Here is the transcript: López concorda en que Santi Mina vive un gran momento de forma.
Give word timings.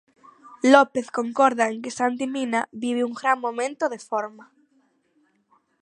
López 0.73 1.05
concorda 1.17 1.63
en 1.71 1.77
que 1.83 1.95
Santi 1.99 2.25
Mina 2.35 2.61
vive 2.83 3.07
un 3.09 3.13
gran 3.21 3.37
momento 3.45 3.83
de 3.93 3.99
forma. 4.09 4.45